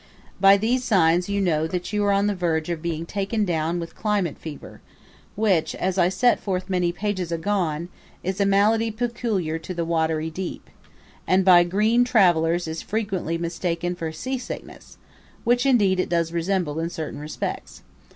By 0.39 0.57
these 0.57 0.83
signs 0.83 1.29
you 1.29 1.39
know 1.39 1.67
that 1.67 1.93
you 1.93 2.03
are 2.05 2.11
on 2.11 2.25
the 2.25 2.33
verge 2.33 2.71
of 2.71 2.81
being 2.81 3.05
taken 3.05 3.45
down 3.45 3.79
with 3.79 3.93
climate 3.93 4.39
fever, 4.39 4.81
which, 5.35 5.75
as 5.75 5.99
I 5.99 6.09
set 6.09 6.39
forth 6.39 6.71
many 6.71 6.91
pages 6.91 7.31
agone, 7.31 7.87
is 8.23 8.41
a 8.41 8.45
malady 8.47 8.89
peculiar 8.89 9.59
to 9.59 9.75
the 9.75 9.85
watery 9.85 10.31
deep, 10.31 10.71
and 11.27 11.45
by 11.45 11.63
green 11.63 12.03
travelers 12.03 12.67
is 12.67 12.81
frequently 12.81 13.37
mistaken 13.37 13.93
for 13.93 14.11
seasickness, 14.11 14.97
which 15.43 15.67
indeed 15.67 15.99
it 15.99 16.09
does 16.09 16.33
resemble 16.33 16.79
in 16.79 16.89
certain 16.89 17.19
respects. 17.19 17.83